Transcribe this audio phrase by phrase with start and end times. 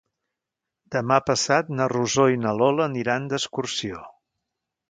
[0.95, 4.05] Demà passat na Rosó i na Lola aniran d'excursió.